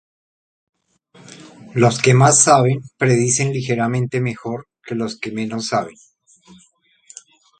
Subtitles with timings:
[1.75, 5.95] Los que más saben predicen ligeramente mejor que los que menos saben.